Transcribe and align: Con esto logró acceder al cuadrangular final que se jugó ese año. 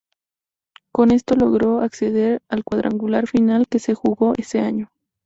Con 0.91 1.11
esto 1.11 1.35
logró 1.35 1.81
acceder 1.81 2.41
al 2.49 2.63
cuadrangular 2.63 3.27
final 3.27 3.67
que 3.67 3.77
se 3.77 3.93
jugó 3.93 4.33
ese 4.35 4.59
año. 4.59 4.89